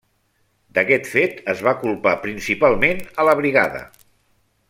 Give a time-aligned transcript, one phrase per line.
[0.77, 3.87] D'aquest fet es va culpar principalment a la brigada.